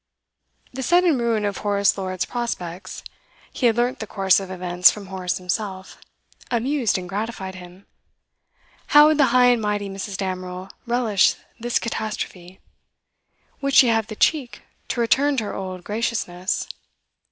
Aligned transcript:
The 0.73 0.81
sudden 0.81 1.19
ruin 1.19 1.45
of 1.45 1.57
Horace 1.59 1.95
Lord's 1.95 2.25
prospects 2.25 3.03
(he 3.53 3.67
had 3.67 3.77
learnt 3.77 3.99
the 3.99 4.07
course 4.07 4.39
of 4.39 4.49
events 4.49 4.89
from 4.89 5.05
Horace 5.05 5.37
himself) 5.37 5.99
amused 6.49 6.97
and 6.97 7.07
gratified 7.07 7.53
him. 7.53 7.85
How 8.97 9.05
would 9.05 9.19
the 9.19 9.25
high 9.27 9.49
and 9.51 9.61
mighty 9.61 9.89
Mrs. 9.89 10.17
Damerel 10.17 10.71
relish 10.87 11.35
this 11.59 11.77
catastrophe? 11.77 12.59
Would 13.61 13.75
she 13.75 13.89
have 13.89 14.07
the 14.07 14.15
'cheek' 14.15 14.63
to 14.87 14.99
return 14.99 15.37
to 15.37 15.43
her 15.43 15.53
old 15.53 15.83
graciousness? 15.83 16.67